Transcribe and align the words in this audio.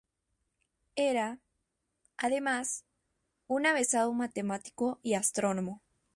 Era, 0.95 1.37
además, 2.17 2.85
un 3.45 3.67
avezado 3.67 4.11
matemático 4.13 4.97
y 5.03 5.13
astrónomo. 5.13 5.79